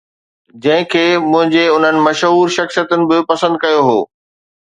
جنهن 0.65 0.87
کي 0.93 1.03
منهنجي 1.25 1.65
انهن 1.73 2.01
مشهور 2.07 2.53
شخصيتن 2.57 3.01
به 3.09 3.17
پسند 3.31 3.61
ڪيو 3.65 3.79
هو. 3.89 3.99